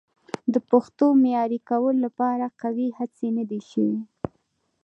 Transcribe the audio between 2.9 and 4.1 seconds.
هڅې نه دي شوي.